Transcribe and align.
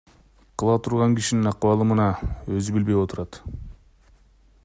Кыла 0.61 0.77
турган 0.87 1.13
кишинин 1.19 1.49
акыбалы 1.51 1.87
мына, 1.91 2.07
өзү 2.61 2.75
билбей 2.79 2.99
отурат. 3.05 3.41